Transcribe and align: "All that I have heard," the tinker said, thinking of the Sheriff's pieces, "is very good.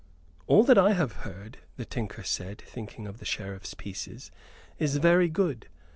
"All 0.47 0.63
that 0.63 0.79
I 0.79 0.93
have 0.93 1.11
heard," 1.27 1.59
the 1.77 1.85
tinker 1.85 2.23
said, 2.23 2.57
thinking 2.65 3.05
of 3.05 3.19
the 3.19 3.23
Sheriff's 3.25 3.75
pieces, 3.75 4.31
"is 4.79 4.97
very 4.97 5.29
good. 5.29 5.67